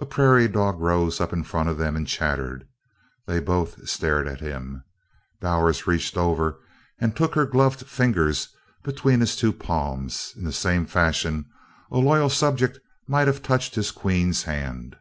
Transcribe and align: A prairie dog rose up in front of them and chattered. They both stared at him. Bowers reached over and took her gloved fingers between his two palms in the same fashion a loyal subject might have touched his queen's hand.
A 0.00 0.04
prairie 0.04 0.48
dog 0.48 0.80
rose 0.80 1.20
up 1.20 1.32
in 1.32 1.44
front 1.44 1.68
of 1.68 1.78
them 1.78 1.94
and 1.94 2.08
chattered. 2.08 2.66
They 3.28 3.38
both 3.38 3.88
stared 3.88 4.26
at 4.26 4.40
him. 4.40 4.82
Bowers 5.40 5.86
reached 5.86 6.16
over 6.16 6.58
and 6.98 7.14
took 7.14 7.36
her 7.36 7.46
gloved 7.46 7.86
fingers 7.86 8.48
between 8.82 9.20
his 9.20 9.36
two 9.36 9.52
palms 9.52 10.32
in 10.36 10.42
the 10.42 10.50
same 10.50 10.86
fashion 10.86 11.46
a 11.92 11.98
loyal 11.98 12.30
subject 12.30 12.80
might 13.06 13.28
have 13.28 13.44
touched 13.44 13.76
his 13.76 13.92
queen's 13.92 14.42
hand. 14.42 14.96